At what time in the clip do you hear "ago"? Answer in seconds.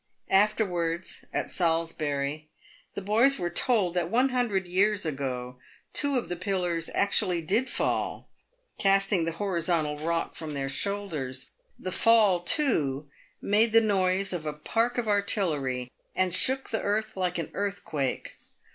5.05-5.57